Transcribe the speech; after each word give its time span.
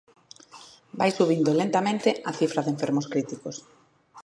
Vai 0.99 1.11
subindo 1.19 1.51
lentamente 1.61 2.09
a 2.29 2.31
cifra 2.39 2.63
de 2.63 2.71
enfermos 2.75 3.09
críticos. 3.13 3.55